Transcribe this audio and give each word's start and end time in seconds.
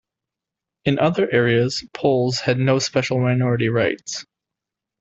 In 0.83 0.97
other 0.97 1.31
areas 1.31 1.85
Poles 1.93 2.39
had 2.39 2.57
no 2.57 2.79
special 2.79 3.19
minority 3.19 3.69
rights. 3.69 4.25